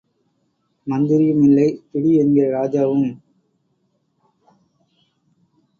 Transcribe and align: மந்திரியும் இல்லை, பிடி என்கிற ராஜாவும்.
மந்திரியும் 0.87 1.43
இல்லை, 1.43 1.67
பிடி 1.91 2.11
என்கிற 2.15 2.45
ராஜாவும். 2.59 3.07